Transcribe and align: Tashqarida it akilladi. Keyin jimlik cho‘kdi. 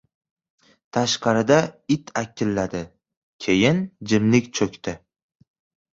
Tashqarida 0.97 1.57
it 1.97 2.09
akilladi. 2.23 2.83
Keyin 3.45 3.85
jimlik 4.13 4.53
cho‘kdi. 4.61 5.01